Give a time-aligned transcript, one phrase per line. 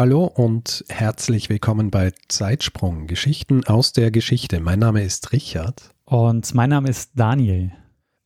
[0.00, 4.60] Hallo und herzlich willkommen bei Zeitsprung, Geschichten aus der Geschichte.
[4.60, 5.92] Mein Name ist Richard.
[6.04, 7.72] Und mein Name ist Daniel.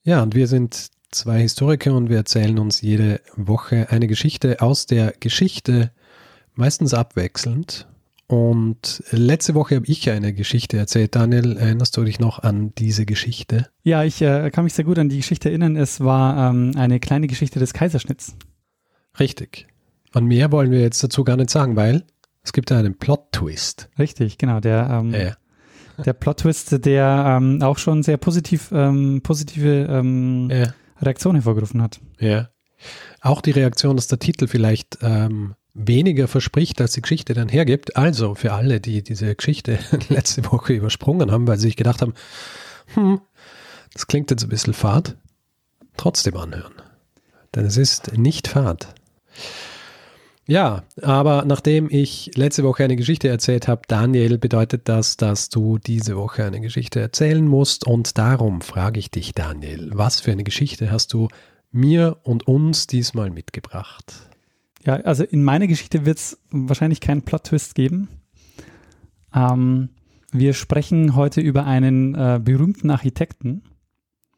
[0.02, 4.84] Ja, und wir sind zwei Historiker und wir erzählen uns jede Woche eine Geschichte aus
[4.84, 5.92] der Geschichte,
[6.54, 7.88] meistens abwechselnd.
[8.27, 11.14] Und letzte Woche habe ich eine Geschichte erzählt.
[11.14, 13.70] Daniel, erinnerst du dich noch an diese Geschichte?
[13.82, 15.77] Ja, ich äh, kann mich sehr gut an die Geschichte erinnern.
[15.77, 18.36] Es war ähm, eine kleine Geschichte des Kaiserschnitts.
[19.18, 19.68] Richtig.
[20.14, 22.04] Und mehr wollen wir jetzt dazu gar nicht sagen, weil
[22.42, 23.88] es gibt ja einen Plot-Twist.
[23.98, 24.60] Richtig, genau.
[24.60, 25.36] Der, ähm, ja.
[26.04, 30.74] der Plot-Twist, der ähm, auch schon sehr positiv, ähm, positive ähm, ja.
[31.00, 32.00] Reaktionen hervorgerufen hat.
[32.19, 32.50] Ja.
[33.20, 37.97] Auch die Reaktion, dass der Titel vielleicht ähm, weniger verspricht, als die Geschichte dann hergibt.
[37.97, 42.14] Also für alle, die diese Geschichte letzte Woche übersprungen haben, weil sie sich gedacht haben,
[42.94, 43.20] hm,
[43.92, 45.16] das klingt jetzt ein bisschen fad,
[45.97, 46.74] trotzdem anhören.
[47.54, 48.94] Denn es ist nicht fad.
[50.46, 55.78] Ja, aber nachdem ich letzte Woche eine Geschichte erzählt habe, Daniel, bedeutet das, dass du
[55.78, 57.86] diese Woche eine Geschichte erzählen musst.
[57.86, 61.28] Und darum frage ich dich, Daniel, was für eine Geschichte hast du
[61.70, 64.12] mir und uns diesmal mitgebracht?
[64.84, 68.08] Ja, also in meiner Geschichte wird es wahrscheinlich keinen Plot-Twist geben.
[69.32, 69.90] Ähm,
[70.32, 73.62] wir sprechen heute über einen äh, berühmten Architekten.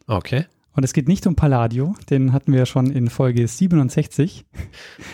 [0.07, 0.45] Okay.
[0.75, 4.45] Und es geht nicht um Palladio, den hatten wir ja schon in Folge 67.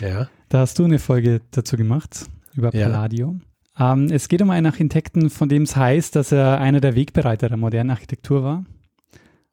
[0.01, 0.27] Ja.
[0.49, 2.87] Da hast du eine Folge dazu gemacht über ja.
[2.87, 3.39] Palladio.
[3.79, 7.47] Ähm, es geht um einen Architekten, von dem es heißt, dass er einer der Wegbereiter
[7.47, 8.65] der modernen Architektur war.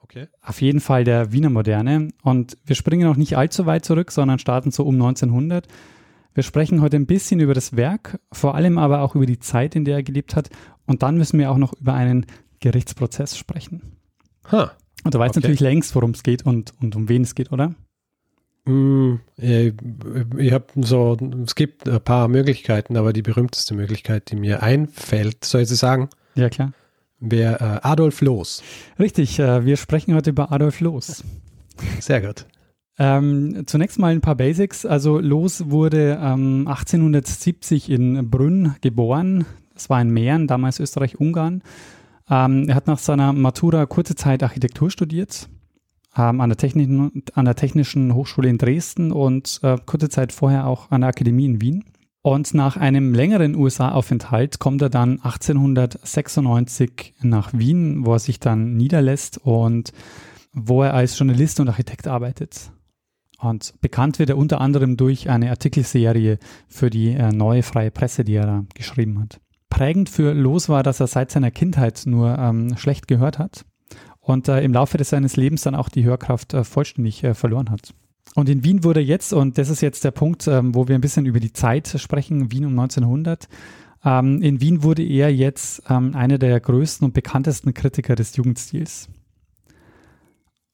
[0.00, 0.26] Okay.
[0.40, 2.08] Auf jeden Fall der Wiener Moderne.
[2.22, 5.68] Und wir springen auch nicht allzu weit zurück, sondern starten so um 1900.
[6.32, 9.76] Wir sprechen heute ein bisschen über das Werk, vor allem aber auch über die Zeit,
[9.76, 10.48] in der er gelebt hat.
[10.86, 12.24] Und dann müssen wir auch noch über einen
[12.60, 13.98] Gerichtsprozess sprechen.
[14.50, 14.68] Huh.
[15.04, 15.40] Und du weißt okay.
[15.40, 17.74] natürlich längst, worum es geht und, und um wen es geht, oder?
[18.64, 19.72] Mm, ich,
[20.36, 25.44] ich habe so, es gibt ein paar Möglichkeiten, aber die berühmteste Möglichkeit, die mir einfällt,
[25.44, 26.10] soll ich sie sagen?
[26.34, 26.72] Ja, klar.
[27.20, 28.62] Wäre äh, Adolf Loos.
[28.98, 31.24] Richtig, äh, wir sprechen heute über Adolf Loos.
[32.00, 32.46] Sehr gut.
[32.98, 34.84] Ähm, zunächst mal ein paar Basics.
[34.84, 39.46] Also Loos wurde ähm, 1870 in Brünn geboren.
[39.74, 41.62] Das war in Mähren, damals Österreich-Ungarn.
[42.30, 45.48] Ähm, er hat nach seiner Matura kurze Zeit Architektur studiert
[46.16, 50.66] ähm, an, der Technischen, an der Technischen Hochschule in Dresden und äh, kurze Zeit vorher
[50.66, 51.84] auch an der Akademie in Wien.
[52.20, 58.76] Und nach einem längeren USA-Aufenthalt kommt er dann 1896 nach Wien, wo er sich dann
[58.76, 59.92] niederlässt und
[60.52, 62.72] wo er als Journalist und Architekt arbeitet.
[63.40, 68.24] Und bekannt wird er unter anderem durch eine Artikelserie für die äh, neue freie Presse,
[68.24, 69.40] die er da geschrieben hat.
[69.78, 73.64] Prägend für Los war, dass er seit seiner Kindheit nur ähm, schlecht gehört hat
[74.18, 77.70] und äh, im Laufe des seines Lebens dann auch die Hörkraft äh, vollständig äh, verloren
[77.70, 77.94] hat.
[78.34, 81.00] Und in Wien wurde jetzt, und das ist jetzt der Punkt, ähm, wo wir ein
[81.00, 83.48] bisschen über die Zeit sprechen, Wien um 1900,
[84.04, 89.08] ähm, in Wien wurde er jetzt ähm, einer der größten und bekanntesten Kritiker des Jugendstils.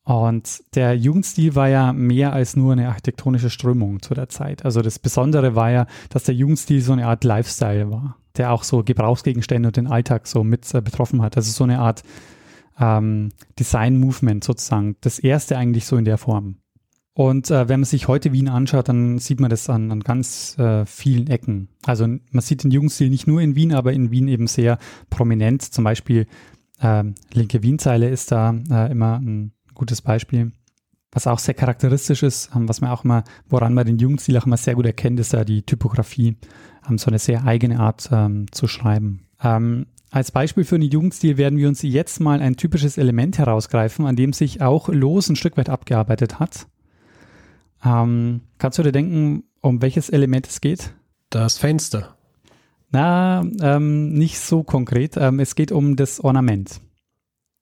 [0.04, 4.65] Und der Jugendstil war ja mehr als nur eine architektonische Strömung zu der Zeit.
[4.65, 8.65] Also das Besondere war ja, dass der Jugendstil so eine Art Lifestyle war, der auch
[8.65, 11.37] so Gebrauchsgegenstände und den Alltag so mit äh, betroffen hat.
[11.37, 12.03] Also so eine Art
[12.78, 14.97] ähm, Design Movement sozusagen.
[15.00, 16.56] Das erste eigentlich so in der Form.
[17.17, 20.59] Und äh, wenn man sich heute Wien anschaut, dann sieht man das an, an ganz
[20.59, 21.69] äh, vielen Ecken.
[21.87, 24.78] Also man sieht den Jugendstil nicht nur in Wien, aber in Wien eben sehr
[25.11, 25.62] prominent.
[25.62, 26.27] Zum Beispiel
[26.81, 30.51] äh, linke Wienzeile ist da äh, immer ein gutes Beispiel.
[31.14, 34.47] Was auch sehr charakteristisch ist, ähm, was man auch mal, woran man den Jugendstil auch
[34.47, 36.36] immer sehr gut erkennt, ist ja die Typografie,
[36.88, 39.21] ähm, so eine sehr eigene Art ähm, zu schreiben.
[39.42, 44.06] Ähm, als Beispiel für einen Jugendstil werden wir uns jetzt mal ein typisches Element herausgreifen,
[44.06, 46.66] an dem sich auch Los ein Stück weit abgearbeitet hat.
[47.84, 50.94] Ähm, kannst du dir denken, um welches Element es geht?
[51.30, 52.16] Das Fenster.
[52.91, 55.16] Na, ähm, nicht so konkret.
[55.16, 56.80] Es geht um das Ornament.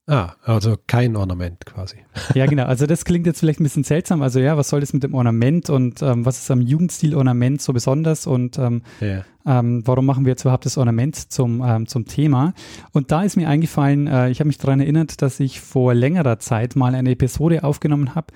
[0.08, 1.96] Ah, also kein Ornament quasi.
[2.34, 2.64] Ja, genau.
[2.64, 4.20] Also das klingt jetzt vielleicht ein bisschen seltsam.
[4.22, 7.62] Also ja, was soll das mit dem Ornament und ähm, was ist am Jugendstil Ornament
[7.62, 9.24] so besonders und ähm, ja.
[9.46, 12.52] ähm, warum machen wir jetzt überhaupt das Ornament zum, ähm, zum Thema?
[12.92, 16.40] Und da ist mir eingefallen, äh, ich habe mich daran erinnert, dass ich vor längerer
[16.40, 18.28] Zeit mal eine Episode aufgenommen habe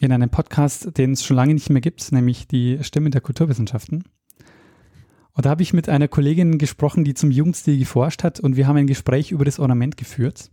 [0.00, 4.04] in einem Podcast, den es schon lange nicht mehr gibt, nämlich die Stimme der Kulturwissenschaften.
[5.32, 8.66] Und da habe ich mit einer Kollegin gesprochen, die zum Jugendstil geforscht hat und wir
[8.66, 10.50] haben ein Gespräch über das Ornament geführt.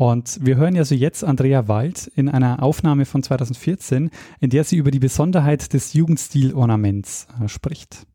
[0.00, 4.08] Und wir hören ja so jetzt Andrea Wald in einer Aufnahme von 2014,
[4.40, 8.06] in der sie über die Besonderheit des Jugendstil-Ornaments äh, spricht.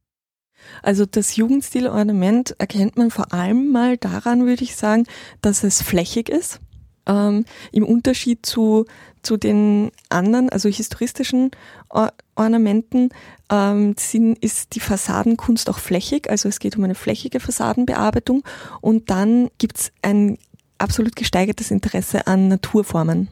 [0.82, 5.04] Also das Jugendstil-Ornament erkennt man vor allem mal daran, würde ich sagen,
[5.42, 6.60] dass es flächig ist.
[7.06, 8.86] Ähm, Im Unterschied zu,
[9.22, 11.52] zu den anderen, also historistischen
[11.92, 13.10] Or Ornamenten,
[13.52, 16.32] ähm, sind, ist die Fassadenkunst auch flächig.
[16.32, 18.42] Also es geht um eine flächige Fassadenbearbeitung.
[18.82, 20.40] Und dann gibt's ein
[20.78, 23.30] absolut gesteigertes Interesse an Naturformen.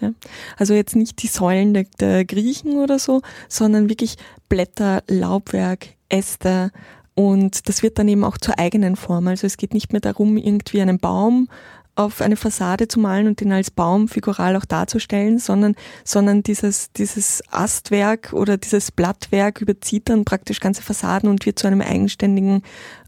[0.00, 0.12] Ja?
[0.56, 4.16] Also jetzt nicht die Säulen der, der Griechen oder so, sondern wirklich
[4.48, 6.70] Blätter, Laubwerk, Äste,
[7.16, 9.26] und das wird dann eben auch zur eigenen Form.
[9.26, 11.48] Also es geht nicht mehr darum, irgendwie einen Baum
[11.96, 16.92] auf eine Fassade zu malen und den als Baum figural auch darzustellen, sondern, sondern dieses,
[16.92, 22.62] dieses Astwerk oder dieses Blattwerk überzieht dann praktisch ganze Fassaden und wird zu einem eigenständigen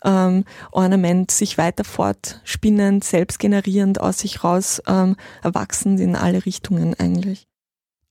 [0.05, 7.48] ähm, Ornament, sich weiter fortspinnend, selbstgenerierend aus sich raus ähm, erwachsend in alle Richtungen eigentlich.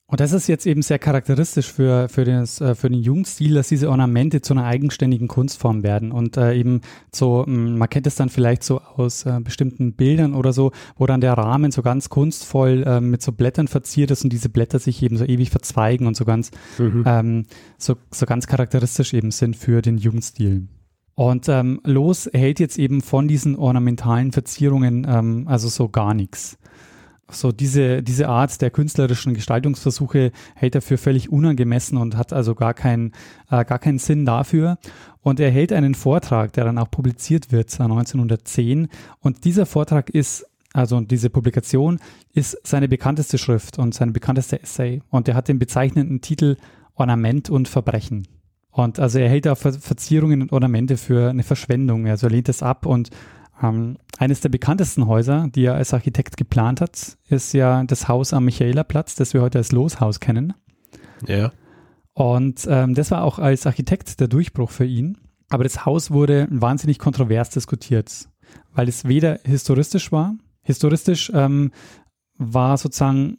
[0.10, 3.68] Und das ist jetzt eben sehr charakteristisch für, für, das, äh, für den Jugendstil, dass
[3.68, 6.14] diese Ornamente zu einer eigenständigen Kunstform werden.
[6.14, 6.80] Und äh, eben
[7.14, 11.20] so, man kennt es dann vielleicht so aus äh, bestimmten Bildern oder so, wo dann
[11.20, 15.04] der Rahmen so ganz kunstvoll äh, mit so Blättern verziert ist und diese Blätter sich
[15.04, 17.04] eben so ewig verzweigen und so ganz, mhm.
[17.06, 17.46] ähm,
[17.78, 20.70] so, so ganz charakteristisch eben sind für den Jugendstil.
[21.16, 26.58] Und ähm, Los hält jetzt eben von diesen ornamentalen Verzierungen ähm, also so gar nichts
[27.32, 32.56] so diese, diese Art der künstlerischen Gestaltungsversuche hält er für völlig unangemessen und hat also
[32.56, 33.12] gar, kein,
[33.50, 34.78] äh, gar keinen Sinn dafür.
[35.22, 38.88] Und er hält einen Vortrag, der dann auch publiziert wird 1910.
[39.20, 42.00] Und dieser Vortrag ist, also diese Publikation,
[42.34, 45.02] ist seine bekannteste Schrift und sein bekanntester Essay.
[45.10, 46.56] Und er hat den bezeichnenden Titel
[46.96, 48.28] Ornament und Verbrechen.
[48.72, 52.08] Und also er hält auch Verzierungen und Ornamente für eine Verschwendung.
[52.08, 53.10] Also er lehnt es ab und
[53.62, 58.34] ähm, eines der bekanntesten Häuser, die er als Architekt geplant hat, ist ja das Haus
[58.34, 60.54] am Michaelerplatz, das wir heute als Loshaus kennen.
[61.28, 61.52] Ja.
[62.14, 65.18] Und ähm, das war auch als Architekt der Durchbruch für ihn.
[65.50, 68.28] Aber das Haus wurde wahnsinnig kontrovers diskutiert,
[68.74, 70.36] weil es weder historistisch war.
[70.62, 71.72] Historistisch ähm,
[72.38, 73.38] war sozusagen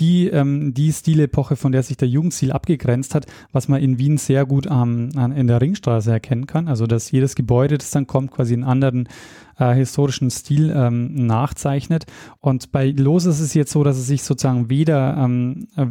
[0.00, 4.18] die, ähm, die Stilepoche, von der sich der Jugendstil abgegrenzt hat, was man in Wien
[4.18, 6.68] sehr gut ähm, in der Ringstraße erkennen kann.
[6.68, 9.08] Also, dass jedes Gebäude, das dann kommt, quasi einen anderen
[9.58, 12.06] äh, historischen Stil ähm, nachzeichnet.
[12.40, 15.86] Und bei Los ist es jetzt so, dass es sich sozusagen weder ähm, äh,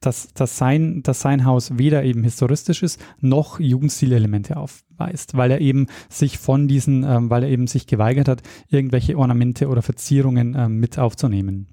[0.00, 5.60] dass, dass, sein, dass sein Haus weder eben historistisch ist, noch Jugendstile-Elemente aufweist, weil er
[5.60, 10.56] eben sich von diesen, ähm, weil er eben sich geweigert hat, irgendwelche Ornamente oder Verzierungen
[10.58, 11.68] ähm, mit aufzunehmen.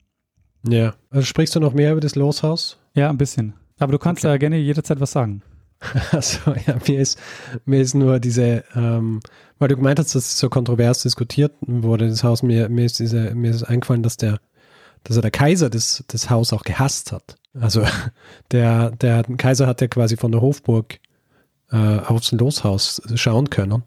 [0.63, 0.95] Ja.
[1.09, 2.77] Also sprichst du noch mehr über das Loshaus?
[2.93, 3.53] Ja, ein bisschen.
[3.79, 4.33] Aber du kannst okay.
[4.33, 5.41] ja gerne jederzeit was sagen.
[6.11, 7.19] Also ja, mir ist,
[7.65, 9.19] mir ist nur diese, ähm,
[9.59, 12.99] weil du gemeint hast, dass es so kontrovers diskutiert wurde, das Haus, mir, mir ist
[12.99, 14.39] diese, mir ist eingefallen, dass der,
[15.03, 17.37] dass er der Kaiser das, das Haus auch gehasst hat.
[17.59, 17.85] Also
[18.51, 20.99] der, der Kaiser hat ja quasi von der Hofburg
[21.71, 23.83] äh, aufs Loshaus schauen können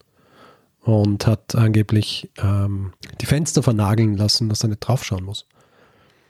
[0.83, 5.47] und hat angeblich ähm, die Fenster vernageln lassen, dass er nicht draufschauen muss.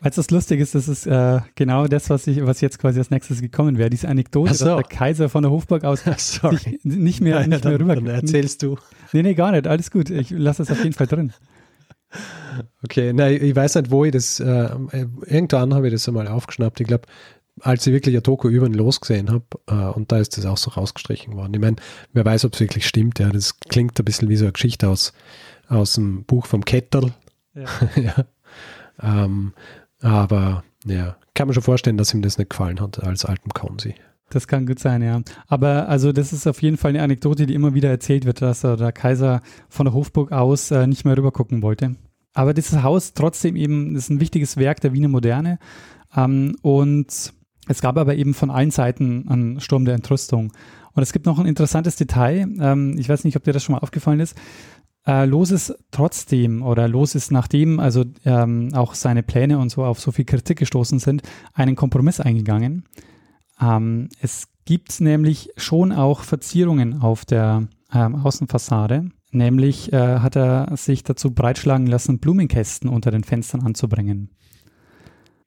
[0.03, 3.11] Als das lustig ist, das ist äh, genau das, was ich, was jetzt quasi als
[3.11, 3.91] nächstes gekommen wäre.
[3.91, 4.65] Diese Anekdote, so.
[4.65, 6.81] dass der Kaiser von der Hofburg aus Sorry.
[6.83, 7.97] nicht mehr, nicht mehr rüber.
[7.97, 8.79] Dann erzählst du.
[9.13, 9.67] Nee, nee, gar nicht.
[9.67, 10.09] Alles gut.
[10.09, 11.33] Ich lasse das auf jeden Fall drin.
[12.83, 14.71] Okay, na, ich weiß nicht, wo ich das, äh,
[15.27, 16.81] irgendwann habe ich das einmal aufgeschnappt.
[16.81, 17.07] Ich glaube,
[17.61, 20.57] als ich wirklich ein Doku über ihn losgesehen habe, äh, und da ist das auch
[20.57, 21.55] so rausgestrichen worden.
[21.55, 21.77] Ich meine,
[22.13, 23.29] wer weiß, ob es wirklich stimmt, ja.
[23.29, 25.13] Das klingt ein bisschen wie so eine Geschichte aus,
[25.69, 27.13] aus dem Buch vom Kettel.
[27.55, 27.65] Ja.
[27.97, 28.25] ja.
[29.03, 29.53] Ähm,
[30.01, 33.95] aber ja, kann man schon vorstellen, dass ihm das nicht gefallen hat als altem Konsi.
[34.31, 35.21] Das kann gut sein, ja.
[35.49, 38.61] Aber also das ist auf jeden Fall eine Anekdote, die immer wieder erzählt wird, dass
[38.61, 41.97] der Kaiser von der Hofburg aus äh, nicht mehr rüber gucken wollte.
[42.33, 45.59] Aber dieses Haus trotzdem eben, ist ein wichtiges Werk der Wiener Moderne.
[46.17, 47.33] Ähm, und
[47.67, 50.53] es gab aber eben von allen Seiten einen Sturm der Entrüstung.
[50.93, 52.49] Und es gibt noch ein interessantes Detail.
[52.61, 54.37] Ähm, ich weiß nicht, ob dir das schon mal aufgefallen ist.
[55.07, 59.85] Äh, los ist trotzdem oder los ist nachdem also ähm, auch seine Pläne und so
[59.85, 61.23] auf so viel Kritik gestoßen sind,
[61.55, 62.85] einen Kompromiss eingegangen.
[63.61, 69.11] Ähm, es gibt nämlich schon auch Verzierungen auf der ähm, Außenfassade.
[69.33, 74.31] Nämlich äh, hat er sich dazu breitschlagen lassen, Blumenkästen unter den Fenstern anzubringen.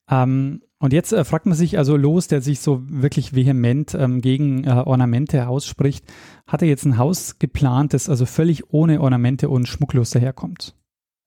[0.09, 4.19] Ähm, und jetzt äh, fragt man sich also los, der sich so wirklich vehement ähm,
[4.19, 6.03] gegen äh, Ornamente ausspricht,
[6.45, 10.75] hat er jetzt ein Haus geplant, das also völlig ohne Ornamente und schmucklos daherkommt?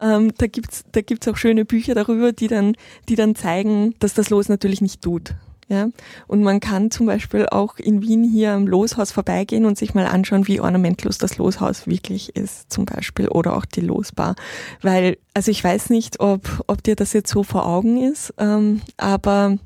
[0.03, 2.77] Ähm, da gibt's da gibt's auch schöne Bücher darüber, die dann,
[3.09, 5.37] die dann zeigen, dass das Los natürlich nicht tut.
[5.69, 5.89] Ja,
[6.29, 10.07] und man kann zum Beispiel auch in Wien hier am Loshaus vorbeigehen und sich mal
[10.07, 14.37] anschauen, wie ornamentlos das Loshaus wirklich ist, zum Beispiel, oder auch die Losbar.
[14.81, 18.81] Weil, also ich weiß nicht, ob, ob dir das jetzt so vor Augen ist, ähm,
[18.97, 19.59] aber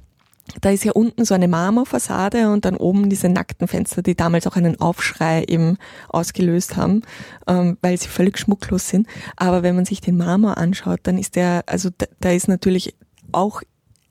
[0.61, 4.47] da ist ja unten so eine Marmorfassade und dann oben diese nackten Fenster, die damals
[4.47, 5.77] auch einen Aufschrei eben
[6.09, 7.03] ausgelöst haben,
[7.47, 9.07] ähm, weil sie völlig schmucklos sind.
[9.37, 12.95] Aber wenn man sich den Marmor anschaut, dann ist der, also da, da ist natürlich
[13.33, 13.63] auch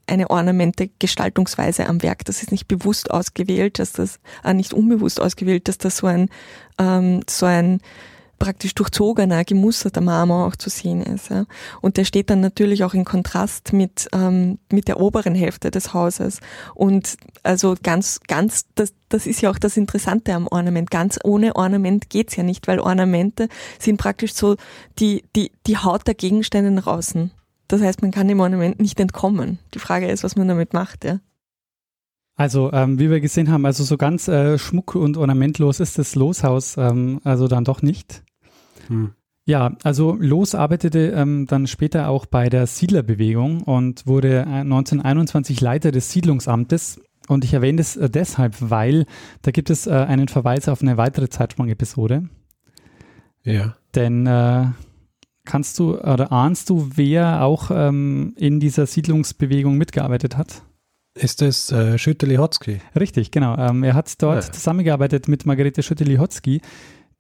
[0.10, 2.25] eine Ornamente Gestaltungsweise am Werk.
[2.25, 6.30] Das ist nicht bewusst ausgewählt, dass das, äh, nicht unbewusst ausgewählt, dass das so ein,
[6.78, 7.82] ähm, so ein
[8.39, 11.30] praktisch durchzogener, gemusterter Marmor auch zu sehen ist.
[11.30, 11.46] Ja.
[11.82, 15.94] Und der steht dann natürlich auch in Kontrast mit, ähm, mit der oberen Hälfte des
[15.94, 16.39] Hauses.
[16.74, 20.89] Und also ganz, ganz, das, das ist ja auch das Interessante am Ornament.
[20.89, 24.56] Ganz ohne Ornament geht's ja nicht, weil Ornamente sind praktisch so
[24.98, 27.32] die, die, die Haut der Gegenstände nach außen.
[27.70, 29.60] Das heißt, man kann dem Ornament nicht entkommen.
[29.74, 31.20] Die Frage ist, was man damit macht, ja.
[32.36, 36.16] Also, ähm, wie wir gesehen haben, also so ganz äh, schmuck- und ornamentlos ist das
[36.16, 38.24] Loshaus ähm, also dann doch nicht.
[38.88, 39.12] Hm.
[39.46, 45.64] Ja, also Los arbeitete ähm, dann später auch bei der Siedlerbewegung und wurde 1921 äh,
[45.64, 47.02] Leiter des Siedlungsamtes.
[47.28, 49.06] Und ich erwähne das äh, deshalb, weil
[49.42, 52.30] da gibt es äh, einen Verweis auf eine weitere Zeitsprung-Episode.
[53.44, 53.76] Ja.
[53.96, 54.68] Denn äh,
[55.50, 60.62] Kannst du oder ahnst du, wer auch ähm, in dieser Siedlungsbewegung mitgearbeitet hat?
[61.15, 62.82] Ist es äh, Schütteli-Hotzky?
[62.96, 63.58] Richtig, genau.
[63.58, 64.51] Ähm, er hat dort ja.
[64.51, 66.62] zusammengearbeitet mit Margarete Schütteli-Hotzky,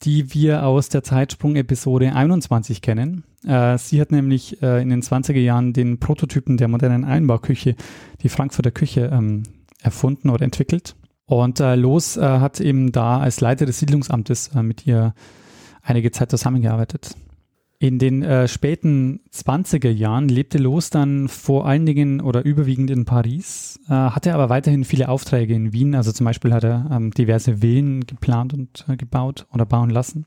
[0.03, 3.23] die wir aus der Zeitsprung-Episode 21 kennen.
[3.47, 7.75] Äh, sie hat nämlich äh, in den 20er Jahren den Prototypen der modernen Einbauküche,
[8.21, 9.41] die Frankfurter Küche, ähm,
[9.81, 10.95] erfunden oder entwickelt.
[11.25, 15.15] Und äh, Los äh, hat eben da als Leiter des Siedlungsamtes äh, mit ihr
[15.81, 17.15] einige Zeit zusammengearbeitet.
[17.81, 23.05] In den äh, späten 20er Jahren lebte Los dann vor allen Dingen oder überwiegend in
[23.05, 25.95] Paris, äh, hatte aber weiterhin viele Aufträge in Wien.
[25.95, 30.25] Also zum Beispiel hat er ähm, diverse Villen geplant und äh, gebaut oder bauen lassen,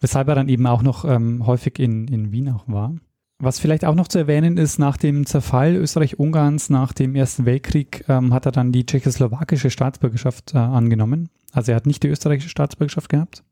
[0.00, 2.94] weshalb er dann eben auch noch ähm, häufig in, in Wien auch war.
[3.38, 8.02] Was vielleicht auch noch zu erwähnen ist, nach dem Zerfall Österreich-Ungarns nach dem Ersten Weltkrieg
[8.08, 11.28] ähm, hat er dann die tschechoslowakische Staatsbürgerschaft äh, angenommen.
[11.52, 13.44] Also er hat nicht die österreichische Staatsbürgerschaft gehabt.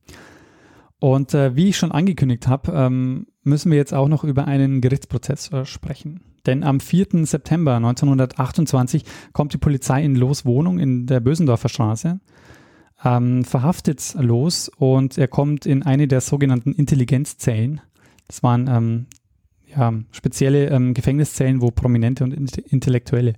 [1.04, 4.80] Und äh, wie ich schon angekündigt habe, ähm, müssen wir jetzt auch noch über einen
[4.80, 6.22] Gerichtsprozess äh, sprechen.
[6.46, 7.26] Denn am 4.
[7.26, 12.20] September 1928 kommt die Polizei in Los Wohnung in der Bösendorfer Straße,
[13.04, 17.82] ähm, verhaftet Los und er kommt in eine der sogenannten Intelligenzzellen.
[18.26, 19.06] Das waren ähm,
[19.76, 23.34] ja, spezielle ähm, Gefängniszellen, wo Prominente und Intellektuelle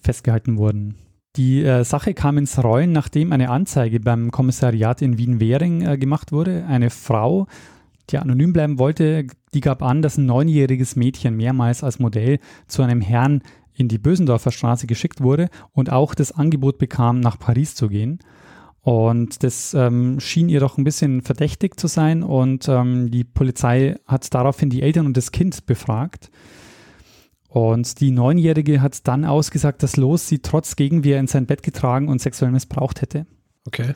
[0.00, 0.96] festgehalten wurden.
[1.36, 6.32] Die äh, Sache kam ins Rollen, nachdem eine Anzeige beim Kommissariat in Wien-Währing äh, gemacht
[6.32, 6.64] wurde.
[6.66, 7.46] Eine Frau,
[8.10, 12.82] die anonym bleiben wollte, die gab an, dass ein neunjähriges Mädchen mehrmals als Modell zu
[12.82, 13.42] einem Herrn
[13.74, 18.18] in die Bösendorfer Straße geschickt wurde und auch das Angebot bekam, nach Paris zu gehen.
[18.82, 23.96] Und das ähm, schien ihr doch ein bisschen verdächtig zu sein und ähm, die Polizei
[24.06, 26.30] hat daraufhin die Eltern und das Kind befragt.
[27.48, 32.08] Und die Neunjährige hat dann ausgesagt, dass Los sie trotz Gegenwehr in sein Bett getragen
[32.08, 33.26] und sexuell missbraucht hätte.
[33.66, 33.94] Okay.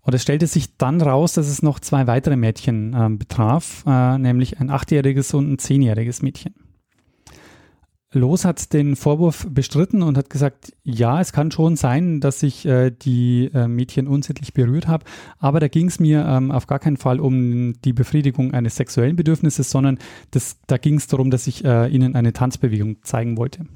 [0.00, 4.18] Und es stellte sich dann raus, dass es noch zwei weitere Mädchen äh, betraf, äh,
[4.18, 6.54] nämlich ein achtjähriges und ein zehnjähriges Mädchen.
[8.16, 12.66] Los hat den Vorwurf bestritten und hat gesagt, ja, es kann schon sein, dass ich
[12.66, 15.04] äh, die äh, Mädchen unsittlich berührt habe,
[15.38, 19.16] aber da ging es mir ähm, auf gar keinen Fall um die Befriedigung eines sexuellen
[19.16, 19.98] Bedürfnisses, sondern
[20.30, 23.66] das, da ging es darum, dass ich äh, ihnen eine Tanzbewegung zeigen wollte.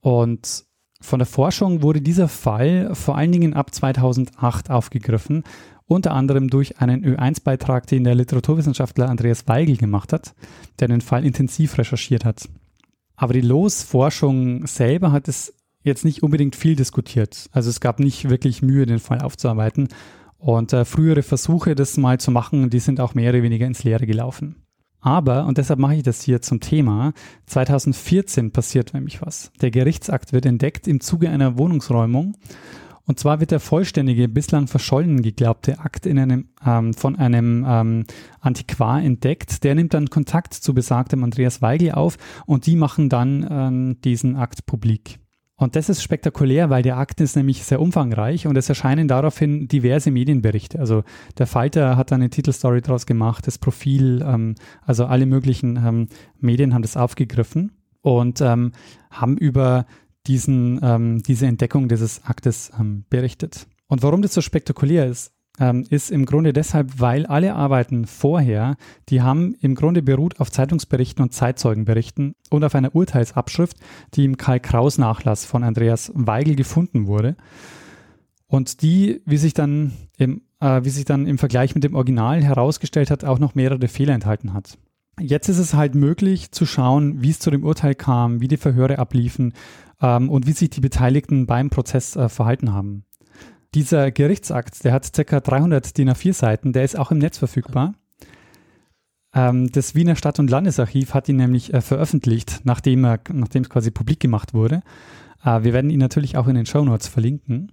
[0.00, 0.64] Und
[1.00, 5.44] von der Forschung wurde dieser Fall vor allen Dingen ab 2008 aufgegriffen,
[5.86, 10.34] unter anderem durch einen Ö1-Beitrag, den der Literaturwissenschaftler Andreas Weigel gemacht hat,
[10.80, 12.48] der den Fall intensiv recherchiert hat.
[13.18, 17.50] Aber die Losforschung selber hat es jetzt nicht unbedingt viel diskutiert.
[17.50, 19.88] Also es gab nicht wirklich Mühe, den Fall aufzuarbeiten.
[20.38, 23.82] Und äh, frühere Versuche, das mal zu machen, die sind auch mehr oder weniger ins
[23.82, 24.62] Leere gelaufen.
[25.00, 27.12] Aber, und deshalb mache ich das hier zum Thema,
[27.46, 29.50] 2014 passiert nämlich was.
[29.60, 32.36] Der Gerichtsakt wird entdeckt im Zuge einer Wohnungsräumung
[33.08, 38.04] und zwar wird der vollständige, bislang verschollen geglaubte Akt in einem, ähm, von einem ähm,
[38.40, 39.64] Antiquar entdeckt.
[39.64, 44.36] Der nimmt dann Kontakt zu besagtem Andreas Weigel auf und die machen dann ähm, diesen
[44.36, 45.20] Akt publik.
[45.56, 49.68] Und das ist spektakulär, weil der Akt ist nämlich sehr umfangreich und es erscheinen daraufhin
[49.68, 50.78] diverse Medienberichte.
[50.78, 51.02] Also
[51.38, 56.08] der Falter hat eine Titelstory daraus gemacht, das Profil, ähm, also alle möglichen ähm,
[56.40, 57.72] Medien haben das aufgegriffen
[58.02, 58.72] und ähm,
[59.10, 59.86] haben über
[60.28, 63.66] diesen, ähm, diese Entdeckung dieses Aktes ähm, berichtet.
[63.86, 68.76] Und warum das so spektakulär ist, ähm, ist im Grunde deshalb, weil alle Arbeiten vorher,
[69.08, 73.76] die haben im Grunde beruht auf Zeitungsberichten und Zeitzeugenberichten und auf einer Urteilsabschrift,
[74.14, 77.36] die im Karl-Kraus-Nachlass von Andreas Weigel gefunden wurde.
[78.46, 82.42] Und die, wie sich dann im, äh, wie sich dann im Vergleich mit dem Original
[82.42, 84.78] herausgestellt hat, auch noch mehrere Fehler enthalten hat.
[85.20, 88.56] Jetzt ist es halt möglich zu schauen, wie es zu dem Urteil kam, wie die
[88.56, 89.52] Verhöre abliefen
[90.00, 93.04] ähm, und wie sich die Beteiligten beim Prozess äh, verhalten haben.
[93.74, 95.40] Dieser Gerichtsakt, der hat ca.
[95.40, 97.94] 300 DIN A4 Seiten, der ist auch im Netz verfügbar.
[99.34, 103.70] Ähm, das Wiener Stadt- und Landesarchiv hat ihn nämlich äh, veröffentlicht, nachdem, er, nachdem es
[103.70, 104.82] quasi publik gemacht wurde.
[105.44, 107.72] Äh, wir werden ihn natürlich auch in den Show Notes verlinken.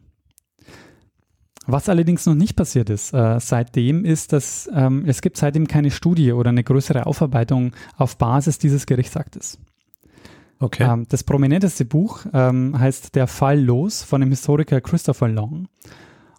[1.68, 5.92] Was allerdings noch nicht passiert ist äh, seitdem, ist, dass ähm, es gibt seitdem keine
[5.92, 9.58] Studie oder eine größere Aufarbeitung auf Basis dieses Gerichtsaktes.
[10.60, 10.84] Okay.
[10.84, 15.68] Ähm, das prominenteste Buch ähm, heißt Der Fall los von dem Historiker Christopher Long.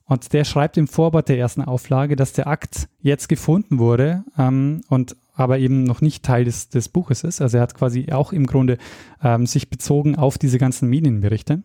[0.08, 4.82] Und der schreibt im Vorwort der ersten Auflage, dass der Akt jetzt gefunden wurde ähm,
[4.88, 7.40] und aber eben noch nicht Teil des, des Buches ist.
[7.42, 8.78] Also er hat quasi auch im Grunde
[9.22, 11.62] ähm, sich bezogen auf diese ganzen Medienberichte,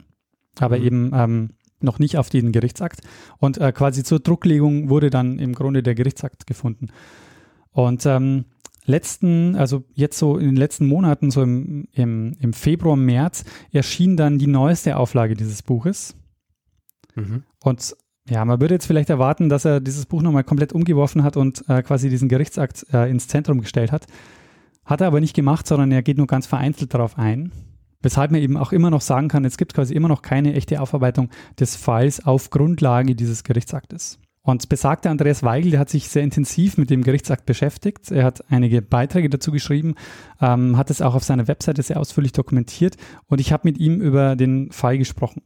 [0.59, 0.85] aber mhm.
[0.85, 1.49] eben ähm,
[1.83, 3.01] noch nicht auf den Gerichtsakt.
[3.37, 6.87] Und äh, quasi zur Drucklegung wurde dann im Grunde der Gerichtsakt gefunden.
[7.71, 8.45] Und ähm,
[8.85, 14.17] letzten, also jetzt so in den letzten Monaten, so im, im, im Februar, März, erschien
[14.17, 16.15] dann die neueste Auflage dieses Buches.
[17.15, 17.43] Mhm.
[17.63, 17.95] Und
[18.29, 21.67] ja, man würde jetzt vielleicht erwarten, dass er dieses Buch nochmal komplett umgeworfen hat und
[21.67, 24.05] äh, quasi diesen Gerichtsakt äh, ins Zentrum gestellt hat.
[24.85, 27.51] Hat er aber nicht gemacht, sondern er geht nur ganz vereinzelt darauf ein.
[28.01, 30.81] Weshalb man eben auch immer noch sagen kann, es gibt quasi immer noch keine echte
[30.81, 31.29] Aufarbeitung
[31.59, 34.19] des Falls auf Grundlage dieses Gerichtsaktes.
[34.43, 38.09] Und besagter Andreas Weigel, der hat sich sehr intensiv mit dem Gerichtsakt beschäftigt.
[38.09, 39.93] Er hat einige Beiträge dazu geschrieben,
[40.41, 44.01] ähm, hat es auch auf seiner Webseite sehr ausführlich dokumentiert und ich habe mit ihm
[44.01, 45.43] über den Fall gesprochen.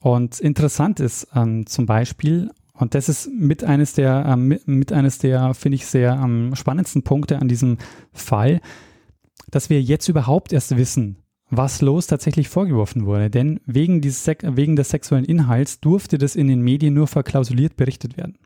[0.00, 4.92] Und interessant ist ähm, zum Beispiel, und das ist mit eines der, ähm, mit, mit,
[4.92, 7.78] eines der, finde ich, sehr ähm, spannendsten Punkte an diesem
[8.12, 8.60] Fall,
[9.50, 11.16] dass wir jetzt überhaupt erst wissen,
[11.50, 13.28] was Los tatsächlich vorgeworfen wurde.
[13.28, 18.16] Denn wegen, dieses wegen des sexuellen Inhalts durfte das in den Medien nur verklausuliert berichtet
[18.16, 18.38] werden.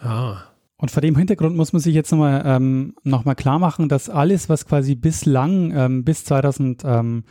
[0.00, 0.38] Ah.
[0.76, 4.48] Und vor dem Hintergrund muss man sich jetzt nochmal ähm, noch klar machen, dass alles,
[4.48, 7.24] was quasi bislang ähm, bis 2000, ähm,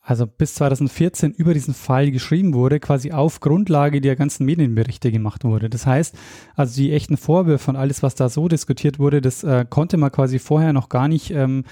[0.00, 5.44] also bis 2014 über diesen Fall geschrieben wurde, quasi auf Grundlage der ganzen Medienberichte gemacht
[5.44, 5.70] wurde.
[5.70, 6.14] Das heißt,
[6.54, 10.12] also die echten Vorwürfe und alles, was da so diskutiert wurde, das äh, konnte man
[10.12, 11.64] quasi vorher noch gar nicht ähm,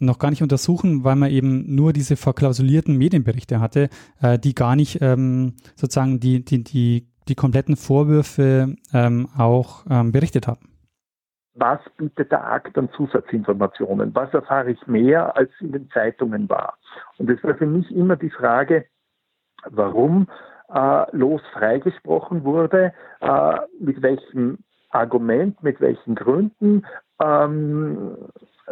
[0.00, 3.88] noch gar nicht untersuchen, weil man eben nur diese verklausulierten Medienberichte hatte,
[4.20, 10.12] äh, die gar nicht ähm, sozusagen die, die, die, die kompletten Vorwürfe ähm, auch ähm,
[10.12, 10.70] berichtet haben.
[11.54, 14.14] Was bietet der Akt an Zusatzinformationen?
[14.14, 16.78] Was erfahre ich mehr, als in den Zeitungen war?
[17.18, 18.86] Und es war für mich immer die Frage,
[19.68, 20.28] warum
[20.72, 24.58] äh, Los freigesprochen wurde, äh, mit welchem
[24.90, 26.86] Argument, mit welchen Gründen,
[27.20, 28.16] ähm,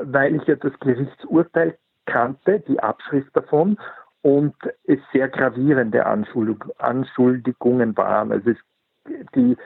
[0.03, 3.79] weil ich ja das Gerichtsurteil kannte, die Abschrift davon,
[4.23, 8.33] und es sehr gravierende Anschuldigungen waren.
[8.33, 8.59] Also es,
[9.35, 9.57] die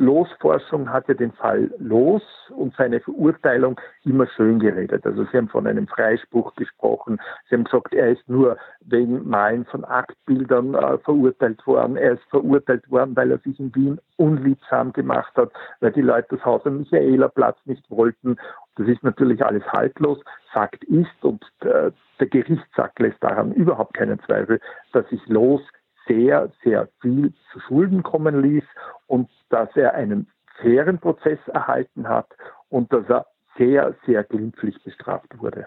[0.00, 2.22] Losforschung hat ja den Fall Los
[2.56, 5.04] und seine Verurteilung immer schön geredet.
[5.04, 7.20] Also Sie haben von einem Freispruch gesprochen.
[7.48, 11.98] Sie haben gesagt, er ist nur wegen Malen von Aktbildern äh, verurteilt worden.
[11.98, 16.36] Er ist verurteilt worden, weil er sich in Wien unliebsam gemacht hat, weil die Leute
[16.36, 18.38] das Haus am Michaelerplatz nicht wollten.
[18.76, 20.18] Das ist natürlich alles haltlos.
[20.52, 24.60] Fakt ist, und äh, der Gerichtssack lässt daran überhaupt keinen Zweifel,
[24.92, 25.60] dass sich Los
[26.06, 28.64] sehr, sehr viel zu Schulden kommen ließ
[29.06, 30.28] und dass er einen
[30.60, 32.28] fairen Prozess erhalten hat
[32.68, 35.66] und dass er sehr, sehr glimpflich bestraft wurde.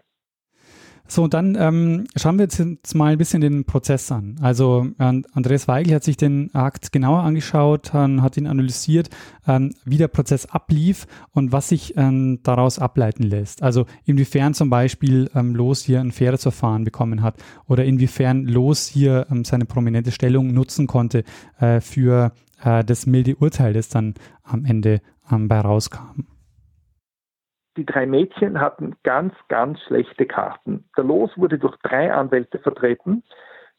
[1.08, 4.36] So, und dann ähm, schauen wir jetzt mal ein bisschen den Prozess an.
[4.42, 9.10] Also Andreas Weigel hat sich den Akt genauer angeschaut, hat ihn analysiert,
[9.48, 13.62] ähm, wie der Prozess ablief und was sich ähm, daraus ableiten lässt.
[13.62, 17.36] Also inwiefern zum Beispiel ähm, Los hier ein faires Verfahren bekommen hat
[17.68, 21.24] oder inwiefern Los hier ähm, seine prominente Stellung nutzen konnte
[21.60, 22.32] äh, für
[22.63, 24.13] äh, das milde Urteil, das dann
[24.44, 26.26] am Ende ähm, bei rauskam.
[27.78, 30.86] Die drei Mädchen hatten ganz, ganz schlechte Karten.
[30.96, 33.24] Der Los wurde durch drei Anwälte vertreten,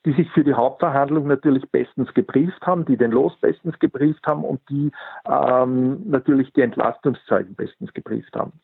[0.05, 4.45] die sich für die Hauptverhandlung natürlich bestens gebrieft haben, die den Los bestens gebrieft haben
[4.45, 4.91] und die
[5.27, 8.61] ähm, natürlich die Entlastungszeugen bestens gebrieft haben.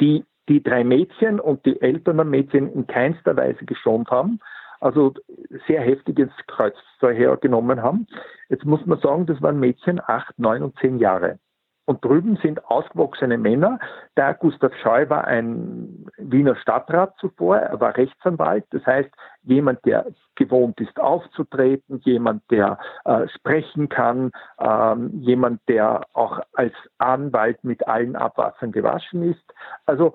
[0.00, 4.40] Die die drei Mädchen und die Eltern der Mädchen in keinster Weise geschont haben,
[4.80, 5.14] also
[5.68, 8.08] sehr heftiges Kreuzverhör genommen haben.
[8.48, 11.38] Jetzt muss man sagen, das waren Mädchen acht, neun und zehn Jahre.
[11.90, 13.80] Und drüben sind ausgewachsene Männer.
[14.16, 19.10] Der Gustav Scheu war ein Wiener Stadtrat zuvor, er war Rechtsanwalt, das heißt
[19.42, 26.74] jemand, der gewohnt ist aufzutreten, jemand, der äh, sprechen kann, ähm, jemand, der auch als
[26.98, 29.52] Anwalt mit allen Abwassern gewaschen ist.
[29.84, 30.14] Also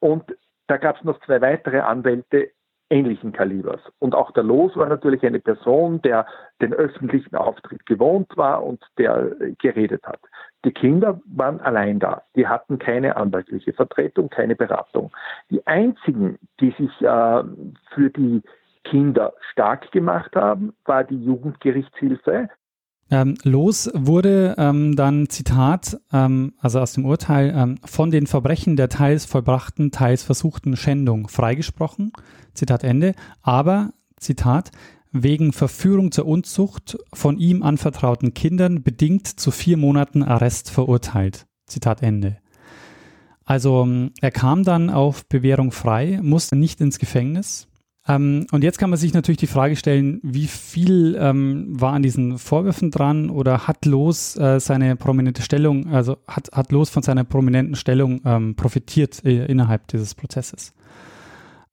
[0.00, 2.50] und da gab es noch zwei weitere Anwälte,
[2.90, 3.80] ähnlichen Kalibers.
[3.98, 6.26] Und auch der Los war natürlich eine Person, der
[6.60, 10.20] den öffentlichen Auftritt gewohnt war und der geredet hat.
[10.64, 12.22] Die Kinder waren allein da.
[12.36, 15.12] Die hatten keine anwaltliche Vertretung, keine Beratung.
[15.50, 17.42] Die einzigen, die sich äh,
[17.94, 18.42] für die
[18.84, 22.48] Kinder stark gemacht haben, war die Jugendgerichtshilfe,
[23.10, 28.76] ähm, los wurde ähm, dann, Zitat, ähm, also aus dem Urteil, ähm, von den Verbrechen
[28.76, 32.12] der teils vollbrachten, teils versuchten Schändung freigesprochen,
[32.54, 34.70] Zitat Ende, aber, Zitat,
[35.14, 42.02] wegen Verführung zur Unzucht von ihm anvertrauten Kindern bedingt zu vier Monaten Arrest verurteilt, Zitat
[42.02, 42.36] Ende.
[43.44, 47.68] Also ähm, er kam dann auf Bewährung frei, musste nicht ins Gefängnis,
[48.06, 52.02] ähm, und jetzt kann man sich natürlich die Frage stellen, wie viel ähm, war an
[52.02, 57.02] diesen Vorwürfen dran oder hat Los äh, seine prominente Stellung, also hat, hat Los von
[57.02, 60.74] seiner prominenten Stellung ähm, profitiert äh, innerhalb dieses Prozesses?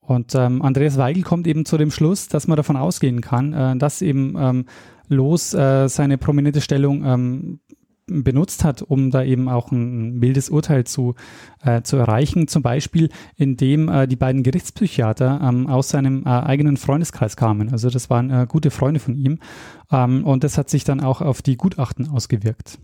[0.01, 3.77] Und ähm, Andreas Weigel kommt eben zu dem Schluss, dass man davon ausgehen kann, äh,
[3.77, 4.65] dass eben ähm,
[5.07, 7.59] Los äh, seine prominente Stellung ähm,
[8.07, 11.15] benutzt hat, um da eben auch ein mildes Urteil zu,
[11.63, 12.47] äh, zu erreichen.
[12.47, 17.71] Zum Beispiel, indem äh, die beiden Gerichtspsychiater ähm, aus seinem äh, eigenen Freundeskreis kamen.
[17.71, 19.39] Also das waren äh, gute Freunde von ihm.
[19.91, 22.79] Ähm, und das hat sich dann auch auf die Gutachten ausgewirkt.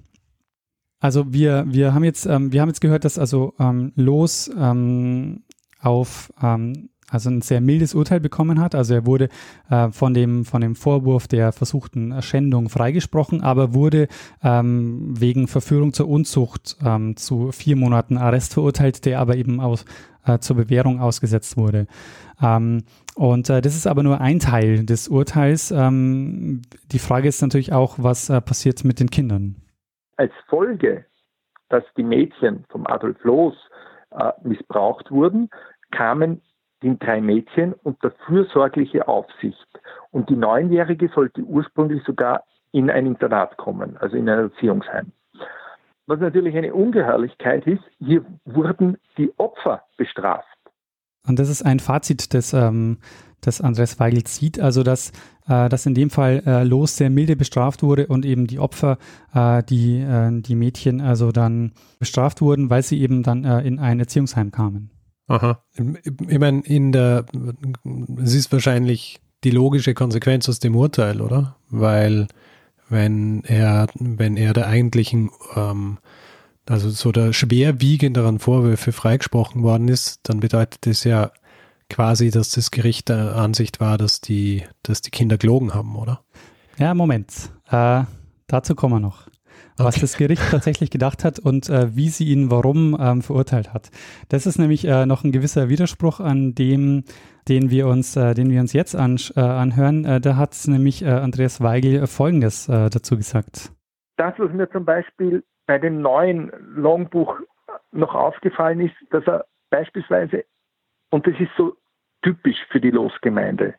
[0.99, 5.43] Also wir, wir haben jetzt, ähm, wir haben jetzt gehört, dass also ähm, Los ähm,
[5.79, 8.75] auf ähm, also ein sehr mildes Urteil bekommen hat.
[8.75, 9.29] Also er wurde
[9.69, 14.07] äh, von, dem, von dem Vorwurf der versuchten Schändung freigesprochen, aber wurde
[14.43, 19.85] ähm, wegen Verführung zur Unzucht ähm, zu vier Monaten Arrest verurteilt, der aber eben aus,
[20.25, 21.87] äh, zur Bewährung ausgesetzt wurde.
[22.41, 22.83] Ähm,
[23.15, 25.71] und äh, das ist aber nur ein Teil des Urteils.
[25.71, 29.55] Ähm, die Frage ist natürlich auch, was äh, passiert mit den Kindern.
[30.17, 31.05] Als Folge,
[31.69, 33.55] dass die Mädchen vom Adolf Loos
[34.11, 35.49] äh, missbraucht wurden,
[35.91, 36.41] kamen
[36.81, 39.67] die drei Mädchen unter fürsorgliche Aufsicht.
[40.11, 45.11] Und die Neunjährige sollte ursprünglich sogar in ein Internat kommen, also in ein Erziehungsheim.
[46.05, 50.47] Was natürlich eine Ungeheuerlichkeit ist, hier wurden die Opfer bestraft.
[51.27, 52.99] Und das ist ein Fazit, das, ähm,
[53.41, 55.11] das Andres Weigel zieht, also dass,
[55.47, 58.97] äh, dass in dem Fall äh, Los sehr milde bestraft wurde und eben die Opfer,
[59.33, 63.79] äh, die, äh, die Mädchen also dann bestraft wurden, weil sie eben dann äh, in
[63.79, 64.91] ein Erziehungsheim kamen.
[65.27, 65.61] Aha.
[66.27, 67.25] Ich meine, in der,
[68.17, 71.57] es ist wahrscheinlich die logische Konsequenz aus dem Urteil, oder?
[71.69, 72.27] Weil
[72.89, 75.97] wenn er, wenn er der eigentlichen, ähm,
[76.65, 81.31] also so der schwerwiegenderen Vorwürfe freigesprochen worden ist, dann bedeutet das ja
[81.89, 86.21] quasi, dass das Gericht der Ansicht war, dass die, dass die Kinder gelogen haben, oder?
[86.77, 87.51] Ja, Moment.
[87.69, 88.03] Äh,
[88.47, 89.27] dazu kommen wir noch
[89.77, 90.01] was okay.
[90.01, 93.89] das Gericht tatsächlich gedacht hat und äh, wie sie ihn warum ähm, verurteilt hat.
[94.29, 97.03] Das ist nämlich äh, noch ein gewisser Widerspruch an dem,
[97.47, 100.05] den wir uns, äh, den wir uns jetzt an, äh, anhören.
[100.05, 103.71] Äh, da hat nämlich äh, Andreas Weigel Folgendes dazu gesagt.
[104.17, 107.39] Das, was mir zum Beispiel bei dem neuen Longbuch
[107.91, 110.45] noch aufgefallen ist, dass er beispielsweise,
[111.11, 111.75] und das ist so
[112.23, 113.75] typisch für die Losgemeinde,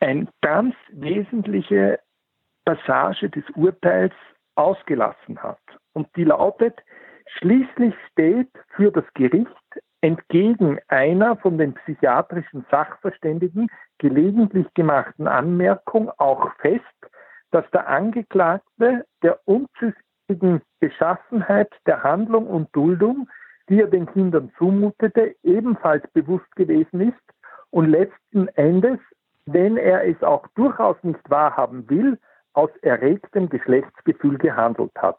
[0.00, 1.98] eine ganz wesentliche
[2.64, 4.14] Passage des Urteils
[4.56, 5.60] ausgelassen hat.
[5.92, 6.78] Und die lautet,
[7.38, 9.50] schließlich steht für das Gericht
[10.00, 16.84] entgegen einer von den psychiatrischen Sachverständigen gelegentlich gemachten Anmerkung auch fest,
[17.52, 23.30] dass der Angeklagte der unzüchtigen Beschaffenheit der Handlung und Duldung,
[23.70, 27.34] die er den Kindern zumutete, ebenfalls bewusst gewesen ist
[27.70, 28.98] und letzten Endes,
[29.46, 32.18] wenn er es auch durchaus nicht wahrhaben will,
[32.54, 35.18] aus erregtem Geschlechtsgefühl gehandelt hat.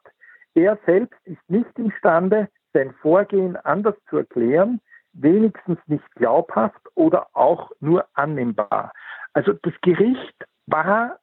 [0.56, 4.82] Er selbst ist nicht imstande, sein Vorgehen anders zu erklären,
[5.14, 8.92] wenigstens nicht glaubhaft oder auch nur annehmbar.
[9.34, 11.20] Also das Gericht war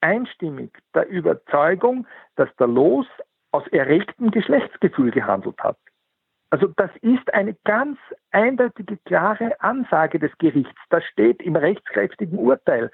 [0.00, 3.06] einstimmig der Überzeugung, dass der Los
[3.52, 5.76] aus erregtem Geschlechtsgefühl gehandelt hat.
[6.50, 7.98] Also das ist eine ganz
[8.32, 10.80] eindeutige, klare Ansage des Gerichts.
[10.90, 12.90] Das steht im rechtskräftigen Urteil.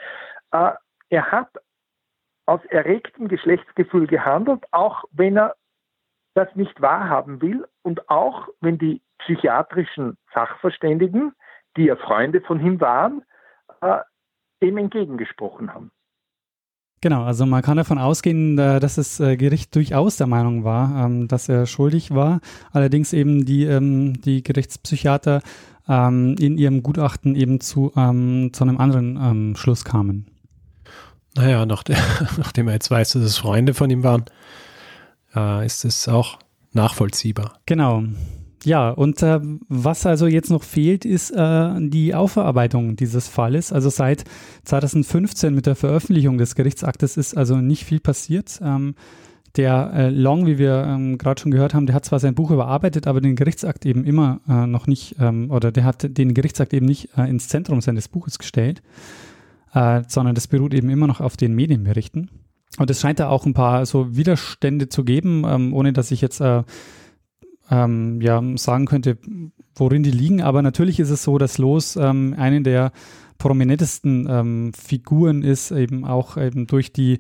[0.53, 0.73] Äh,
[1.09, 1.49] er hat
[2.47, 5.57] aus erregtem Geschlechtsgefühl gehandelt, auch wenn er
[6.35, 11.33] das nicht wahrhaben will und auch wenn die psychiatrischen Sachverständigen,
[11.77, 13.23] die ja Freunde von ihm waren,
[13.81, 13.99] äh,
[14.63, 15.91] dem entgegengesprochen haben.
[17.03, 21.05] Genau, also man kann davon ausgehen, äh, dass das äh, Gericht durchaus der Meinung war,
[21.07, 22.41] ähm, dass er schuldig war.
[22.73, 25.43] Allerdings eben die, ähm, die Gerichtspsychiater
[25.89, 30.27] ähm, in ihrem Gutachten eben zu, zu einem anderen Schluss kamen.
[31.37, 34.25] Naja, nachdem er jetzt weiß, dass es Freunde von ihm waren,
[35.35, 36.39] äh, ist es auch
[36.73, 37.59] nachvollziehbar.
[37.67, 38.05] Genau.
[38.65, 43.73] Ja, und äh, was also jetzt noch fehlt, ist äh, die Aufarbeitung dieses Falles.
[43.73, 44.25] Also seit
[44.65, 48.59] 2015 mit der Veröffentlichung des Gerichtsaktes ist also nicht viel passiert.
[48.63, 48.97] Ähm,
[49.57, 52.51] der äh, Long, wie wir ähm, gerade schon gehört haben, der hat zwar sein Buch
[52.51, 56.75] überarbeitet, aber den Gerichtsakt eben immer äh, noch nicht, ähm, oder der hat den Gerichtsakt
[56.75, 58.83] eben nicht äh, ins Zentrum seines Buches gestellt,
[59.77, 62.31] äh, sondern das beruht eben immer noch auf den Medienberichten.
[62.79, 66.23] Und es scheint da auch ein paar so Widerstände zu geben, ähm, ohne dass ich
[66.23, 66.63] jetzt äh,
[67.71, 69.19] ähm, ja, sagen könnte,
[69.75, 70.41] worin die liegen.
[70.41, 72.93] Aber natürlich ist es so, dass Los ähm, eine der
[73.37, 77.19] prominentesten ähm, Figuren ist, eben auch eben durch die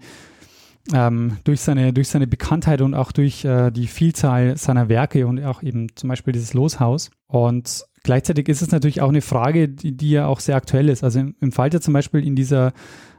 [0.94, 5.44] ähm, durch, seine, durch seine Bekanntheit und auch durch äh, die Vielzahl seiner Werke und
[5.44, 7.10] auch eben zum Beispiel dieses Loshaus.
[7.26, 11.04] Und gleichzeitig ist es natürlich auch eine Frage, die, die ja auch sehr aktuell ist.
[11.04, 12.72] Also im, im Falter zum Beispiel in dieser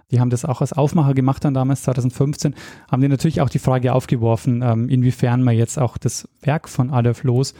[0.10, 2.56] die haben das auch als Aufmacher gemacht dann damals, 2015,
[2.90, 6.92] haben die natürlich auch die Frage aufgeworfen, ähm, inwiefern man jetzt auch das Werk von
[6.92, 7.54] Adolf Loos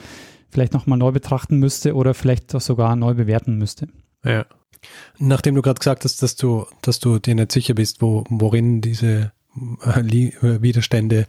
[0.50, 3.90] vielleicht nochmal neu betrachten müsste oder vielleicht auch sogar neu bewerten müsste.
[4.24, 4.46] Ja.
[5.20, 8.80] Nachdem du gerade gesagt hast, dass du, dass du dir nicht sicher bist, wo, worin
[8.80, 9.34] diese
[9.86, 11.28] äh, äh, Widerstände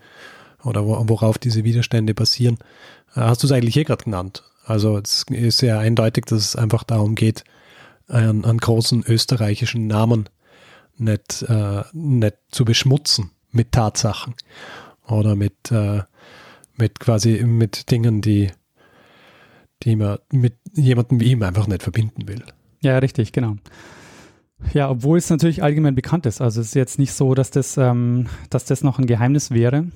[0.63, 2.59] oder worauf diese Widerstände basieren,
[3.17, 4.45] äh, hast du es eigentlich eh gerade genannt.
[4.69, 7.45] Also es ist sehr eindeutig, dass es einfach darum geht,
[8.07, 10.29] einen, einen großen österreichischen Namen
[10.99, 14.35] nicht, äh, nicht zu beschmutzen mit Tatsachen
[15.07, 16.03] oder mit, äh,
[16.77, 18.51] mit quasi mit Dingen, die,
[19.85, 22.45] die man mit jemandem wie ihm einfach nicht verbinden will.
[22.81, 23.57] Ja, richtig, genau.
[24.75, 26.43] Ja, obwohl es natürlich allgemein bekannt ist.
[26.43, 29.87] Also es ist jetzt nicht so, dass das, ähm, dass das noch ein Geheimnis wäre.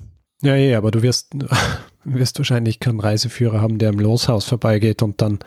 [0.43, 1.33] Ja, ja, aber du wirst,
[2.03, 5.39] wirst wahrscheinlich keinen Reiseführer haben, der im Loshaus vorbeigeht und dann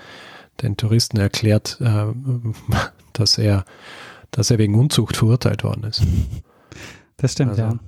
[0.62, 2.06] den Touristen erklärt, äh,
[3.12, 3.64] dass er
[4.30, 6.02] dass er wegen Unzucht verurteilt worden ist.
[7.18, 7.62] Das stimmt, also.
[7.62, 7.78] ja.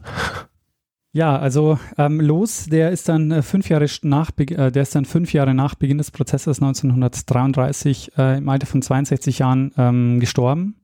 [1.13, 5.05] Ja, also ähm, Los, der ist dann äh, fünf Jahre nach, äh, der ist dann
[5.05, 10.77] fünf Jahre nach Beginn des Prozesses 1933 äh, im Alter von 62 Jahren ähm, gestorben.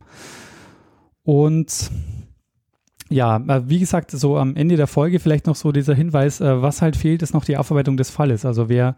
[1.23, 1.91] Und
[3.11, 6.63] ja, äh, wie gesagt, so am Ende der Folge vielleicht noch so dieser Hinweis, äh,
[6.63, 8.45] was halt fehlt, ist noch die Aufarbeitung des Falles.
[8.45, 8.97] Also wer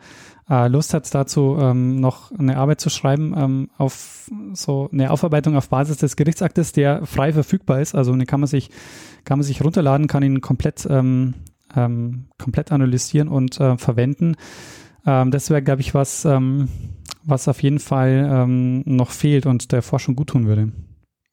[0.49, 5.57] äh, Lust hat dazu, ähm, noch eine Arbeit zu schreiben, ähm, auf so eine Aufarbeitung
[5.57, 8.71] auf Basis des Gerichtsaktes, der frei verfügbar ist, also den kann man sich,
[9.25, 11.35] kann man sich runterladen, kann ihn komplett, ähm,
[11.75, 14.37] ähm, komplett analysieren und äh, verwenden.
[15.05, 16.69] Ähm, das wäre, glaube ich, was, ähm,
[17.25, 20.71] was auf jeden Fall noch fehlt und der Forschung gut tun würde.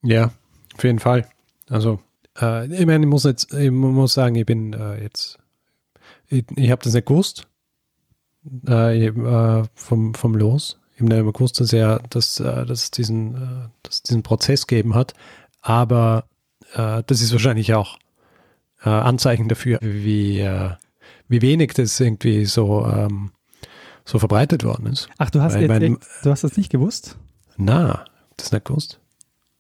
[0.02, 0.32] Ja,
[0.76, 1.28] auf jeden Fall.
[1.70, 2.00] Also
[2.40, 5.40] äh, ich meine, ich muss jetzt, ich muss sagen, ich bin äh, jetzt,
[6.28, 7.48] ich, ich habe das nicht gewusst
[8.68, 10.80] äh, äh, vom, vom Los.
[10.96, 14.96] Ich habe nicht gewusst, dass er, dass, äh, dass diesen, äh, dass diesen Prozess gegeben
[14.96, 15.14] hat,
[15.62, 16.26] aber
[16.76, 18.00] das ist wahrscheinlich auch
[18.80, 20.44] Anzeichen dafür, wie,
[21.28, 23.32] wie wenig das irgendwie so, ähm,
[24.06, 25.08] so verbreitet worden ist.
[25.20, 27.20] Ach, du hast, Weil, jetzt, mein, du hast das nicht gewusst?
[27.58, 28.06] Na,
[28.38, 29.00] das nicht gewusst.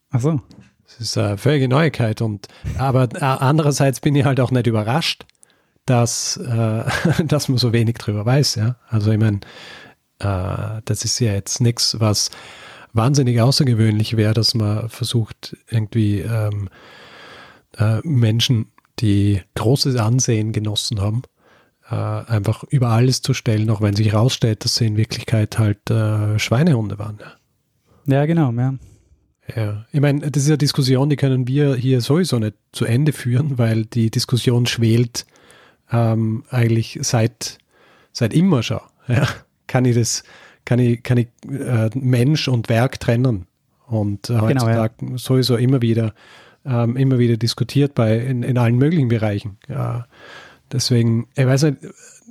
[0.10, 0.42] Ach so.
[0.86, 2.22] Das ist eine völlige Neuigkeit.
[2.22, 5.26] Und, aber äh, andererseits bin ich halt auch nicht überrascht,
[5.86, 6.84] dass, äh,
[7.26, 8.56] dass man so wenig drüber weiß.
[8.56, 8.76] Ja?
[8.88, 9.41] Also ich meine,
[10.19, 12.30] äh, das ist ja jetzt nichts, was
[12.93, 16.69] wahnsinnig außergewöhnlich wäre, dass man versucht, irgendwie ähm,
[17.78, 18.67] äh, Menschen,
[19.00, 21.24] die großes Ansehen genossen haben,
[21.89, 25.89] äh, einfach über alles zu stellen, auch wenn sich herausstellt, dass sie in Wirklichkeit halt
[25.89, 27.17] äh, Schweinehunde waren.
[27.19, 28.76] Ja, ja genau, ja.
[29.56, 33.12] Ja, ich meine, das ist eine Diskussion, die können wir hier sowieso nicht zu Ende
[33.12, 35.25] führen, weil die Diskussion schwelt
[35.91, 37.58] ähm, eigentlich seit,
[38.13, 38.79] seit immer schon.
[39.08, 39.27] Ja?
[39.67, 40.23] Kann ich das,
[40.65, 43.47] kann ich, kann ich äh, Mensch und Werk trennen?
[43.88, 45.17] Und äh, heutzutage genau, ja.
[45.17, 46.13] sowieso immer wieder,
[46.65, 49.58] ähm, immer wieder diskutiert bei in, in allen möglichen Bereichen.
[49.67, 50.08] Ja,
[50.71, 51.77] deswegen, ich weiß nicht,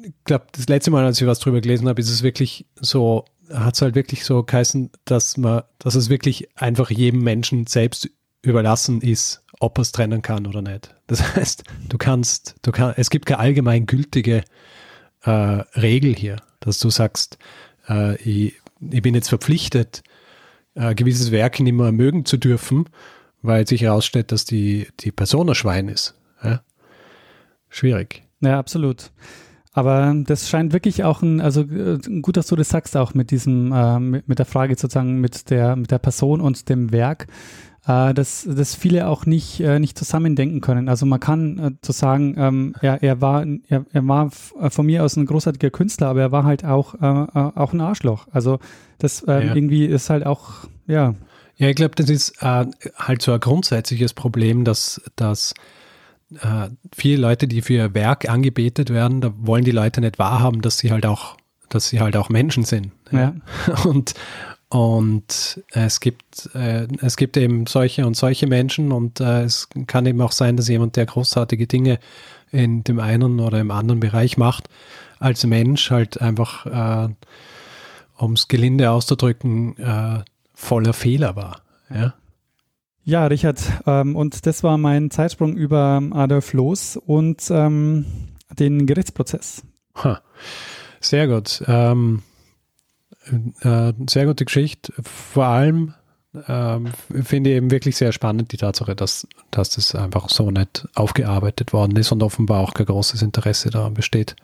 [0.03, 3.27] ich glaube, das letzte Mal, als ich was drüber gelesen habe, ist es wirklich so
[3.51, 8.09] hat es halt wirklich so geheißen, dass man, dass es wirklich einfach jedem Menschen selbst
[8.43, 10.95] überlassen ist, ob er es trennen kann oder nicht.
[11.07, 14.45] Das heißt, du kannst, du kannst, es gibt keine allgemein gültige
[15.23, 17.39] äh, Regel hier, dass du sagst,
[17.89, 18.55] äh, ich,
[18.91, 20.03] ich, bin jetzt verpflichtet,
[20.75, 22.89] äh, gewisses Werk nicht mehr mögen zu dürfen,
[23.43, 26.15] weil sich herausstellt, dass die, die Person ein Schwein ist.
[26.43, 26.63] Ja?
[27.69, 28.23] Schwierig.
[28.41, 29.11] Ja, absolut.
[29.73, 33.31] Aber das scheint wirklich auch ein, also äh, gut, dass du das sagst, auch mit
[33.31, 37.27] diesem, äh, mit, mit, der Frage sozusagen mit der, mit der Person und dem Werk.
[37.87, 40.89] äh, dass, dass viele auch nicht, äh, nicht zusammendenken können.
[40.89, 44.31] Also man kann äh, zu sagen, ähm, er, er war, er, er war
[44.61, 47.81] äh, von mir aus ein großartiger Künstler, aber er war halt auch, äh, auch ein
[47.81, 48.29] Arschloch.
[48.31, 48.59] Also
[48.99, 49.55] das ähm, ja.
[49.55, 51.15] irgendwie ist halt auch, ja.
[51.57, 55.55] Ja, ich glaube, das ist halt so ein grundsätzliches Problem, dass, dass
[56.41, 60.63] äh, viele Leute, die für ihr Werk angebetet werden, da wollen die Leute nicht wahrhaben,
[60.63, 61.37] dass sie halt auch,
[61.69, 62.93] dass sie halt auch Menschen sind.
[63.11, 63.35] Ja.
[63.85, 64.15] Und,
[64.69, 70.07] und es gibt, äh, es gibt eben solche und solche Menschen und äh, es kann
[70.07, 71.99] eben auch sein, dass jemand, der großartige Dinge
[72.53, 74.71] in dem einen oder im anderen Bereich macht,
[75.19, 77.15] als Mensch halt einfach, äh,
[78.17, 81.61] um es gelinde auszudrücken, äh, voller Fehler war.
[81.95, 82.15] Ja,
[83.05, 88.07] ja Richard, ähm, und das war mein Zeitsprung über Adolf Loos und ähm,
[88.59, 89.63] den Gerichtsprozess.
[89.97, 90.21] Ha.
[91.01, 91.63] Sehr gut.
[91.67, 92.23] Ähm,
[93.61, 94.93] äh, sehr gute Geschichte.
[95.03, 95.95] Vor allem
[96.49, 96.89] ähm,
[97.23, 101.73] finde ich eben wirklich sehr spannend die Tatsache, dass, dass das einfach so nicht aufgearbeitet
[101.73, 104.37] worden ist und offenbar auch kein großes Interesse daran besteht,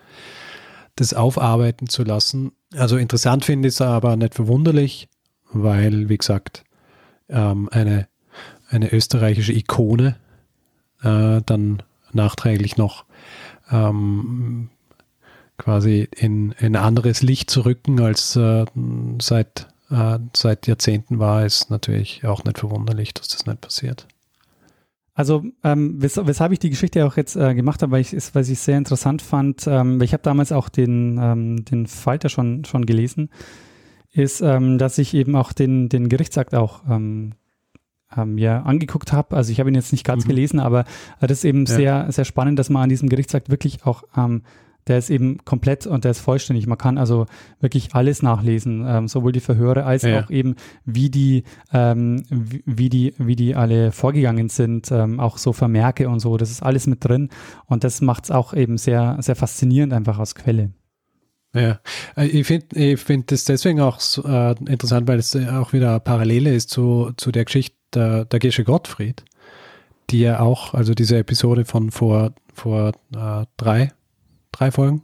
[0.96, 2.52] das aufarbeiten zu lassen.
[2.74, 5.08] Also interessant finde ich es aber nicht verwunderlich,
[5.50, 6.64] weil, wie gesagt,
[7.28, 8.08] ähm, eine,
[8.68, 10.16] eine österreichische Ikone
[11.02, 13.04] äh, dann nachträglich noch
[13.70, 14.70] ähm,
[15.58, 18.64] quasi in, in ein anderes Licht zu rücken, als äh,
[19.20, 24.06] seit, äh, seit Jahrzehnten war, ist natürlich auch nicht verwunderlich, dass das nicht passiert.
[25.14, 28.36] Also ähm, wes weshalb ich die Geschichte auch jetzt äh, gemacht habe, weil ich es
[28.36, 32.64] weil ich sehr interessant fand, ähm, ich habe damals auch den, ähm, den Falter schon,
[32.64, 33.28] schon gelesen,
[34.12, 36.82] ist, ähm, dass ich eben auch den, den Gerichtsakt auch
[38.16, 39.36] ähm, mir angeguckt habe.
[39.36, 40.28] Also ich habe ihn jetzt nicht ganz mhm.
[40.28, 40.84] gelesen, aber
[41.20, 41.74] das ist eben ja.
[41.74, 44.42] sehr, sehr spannend, dass man an diesem Gerichtsakt wirklich auch ähm,
[44.88, 46.66] der ist eben komplett und der ist vollständig.
[46.66, 47.26] Man kann also
[47.60, 50.24] wirklich alles nachlesen, ähm, sowohl die Verhöre als ja.
[50.24, 55.52] auch eben, wie die, ähm, wie, die, wie die alle vorgegangen sind, ähm, auch so
[55.52, 56.36] Vermerke und so.
[56.36, 57.28] Das ist alles mit drin
[57.66, 60.70] und das macht es auch eben sehr, sehr faszinierend einfach als Quelle.
[61.54, 61.80] Ja,
[62.16, 66.54] äh, ich finde ich find das deswegen auch äh, interessant, weil es auch wieder Parallele
[66.54, 69.24] ist zu, zu der Geschichte der, der Gesche Gottfried,
[70.10, 73.92] die ja auch, also diese Episode von vor, vor äh, drei,
[74.52, 75.02] drei Folgen,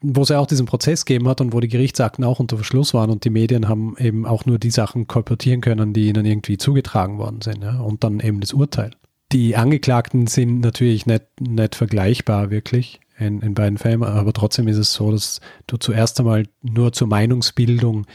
[0.00, 2.92] wo es ja auch diesen Prozess gegeben hat und wo die Gerichtsakten auch unter Verschluss
[2.92, 6.58] waren und die Medien haben eben auch nur die Sachen kolportieren können, die ihnen irgendwie
[6.58, 7.62] zugetragen worden sind.
[7.62, 7.80] Ja?
[7.80, 8.90] Und dann eben das Urteil.
[9.32, 14.76] Die Angeklagten sind natürlich nicht, nicht vergleichbar wirklich in, in beiden Fällen, aber trotzdem ist
[14.76, 18.06] es so, dass du zuerst einmal nur zur Meinungsbildung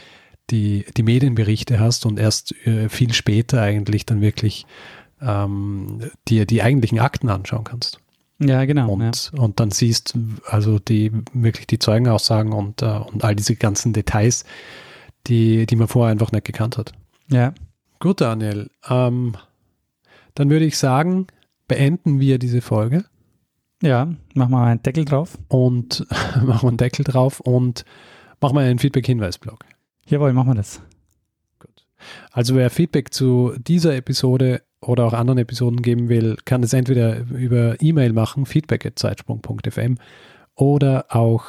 [0.50, 4.66] die, die Medienberichte hast und erst äh, viel später eigentlich dann wirklich
[5.20, 8.00] ähm, dir die eigentlichen Akten anschauen kannst.
[8.42, 8.90] Ja, genau.
[8.90, 9.40] Und, ja.
[9.40, 14.44] und dann siehst also die wirklich die Zeugenaussagen und, uh, und all diese ganzen Details,
[15.26, 16.92] die, die man vorher einfach nicht gekannt hat.
[17.28, 17.52] Ja.
[17.98, 18.70] Gut, Daniel.
[18.88, 19.36] Ähm,
[20.34, 21.26] dann würde ich sagen,
[21.68, 23.04] beenden wir diese Folge.
[23.82, 25.38] Ja, machen wir einen Deckel drauf.
[25.48, 27.84] Und machen wir einen Deckel drauf und
[28.40, 29.64] machen wir einen Feedback-Hinweis-Blog.
[30.06, 30.82] Jawohl, machen wir das.
[31.58, 31.86] Gut.
[32.32, 37.20] Also wer Feedback zu dieser Episode oder auch anderen Episoden geben will, kann es entweder
[37.30, 39.96] über E-Mail machen, feedback.zeitsprung.fm
[40.54, 41.44] oder auch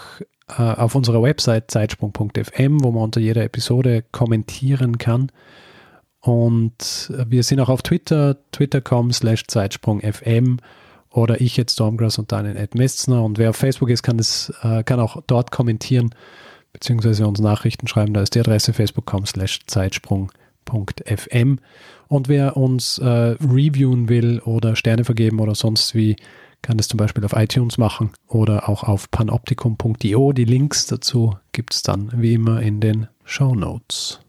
[0.47, 5.31] äh, auf unserer Website zeitsprung.fm, wo man unter jeder Episode kommentieren kann.
[6.19, 10.57] Und wir sind auch auf Twitter, twitter.com slash zeitsprungfm
[11.11, 13.23] oder ich jetzt Stormgrass und Daniel Ed Messner.
[13.23, 16.15] Und wer auf Facebook ist, kann, das, äh, kann auch dort kommentieren
[16.73, 18.13] beziehungsweise uns Nachrichten schreiben.
[18.13, 21.59] Da ist die Adresse facebook.com slash zeitsprung.fm.
[22.07, 26.15] Und wer uns äh, reviewen will oder Sterne vergeben oder sonst wie,
[26.61, 30.31] kann das zum Beispiel auf iTunes machen oder auch auf panoptikum.io.
[30.31, 34.19] Die Links dazu gibt es dann wie immer in den Show Notes.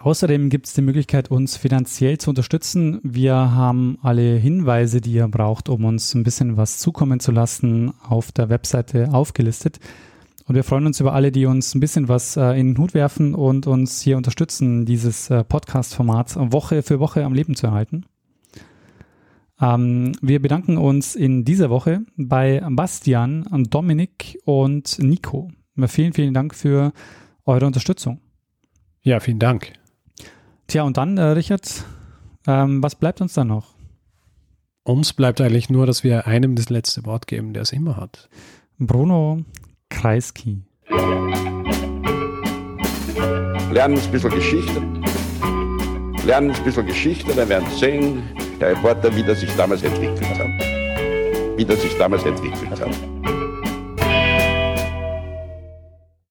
[0.00, 3.00] Außerdem gibt es die Möglichkeit, uns finanziell zu unterstützen.
[3.02, 7.92] Wir haben alle Hinweise, die ihr braucht, um uns ein bisschen was zukommen zu lassen,
[8.08, 9.80] auf der Webseite aufgelistet.
[10.46, 12.94] Und wir freuen uns über alle, die uns ein bisschen was äh, in den Hut
[12.94, 18.06] werfen und uns hier unterstützen, dieses äh, Podcast-Format Woche für Woche am Leben zu erhalten.
[19.60, 25.50] Ähm, wir bedanken uns in dieser Woche bei Bastian, Dominik und Nico.
[25.86, 26.92] Vielen, vielen Dank für
[27.44, 28.20] eure Unterstützung.
[29.02, 29.77] Ja, vielen Dank.
[30.70, 31.84] Tja, und dann, äh, Richard,
[32.46, 33.74] ähm, was bleibt uns dann noch?
[34.84, 38.28] Uns bleibt eigentlich nur, dass wir einem das letzte Wort geben, der es immer hat.
[38.78, 39.44] Bruno,
[39.88, 40.60] Kreisky.
[43.72, 44.82] Lernen ein bisschen Geschichte.
[46.26, 48.22] Lernen ein bisschen Geschichte, dann werden Sie sehen,
[48.60, 51.56] der Reporter, wie das sich damals entwickelt hat.
[51.56, 53.37] Wie das sich damals entwickelt hat.